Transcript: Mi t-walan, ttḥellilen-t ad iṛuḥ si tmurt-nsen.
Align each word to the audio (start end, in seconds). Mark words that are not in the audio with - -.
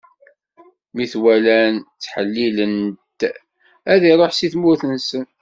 Mi 0.95 1.05
t-walan, 1.11 1.75
ttḥellilen-t 1.83 3.21
ad 3.93 4.01
iṛuḥ 4.11 4.31
si 4.33 4.47
tmurt-nsen. 4.53 5.25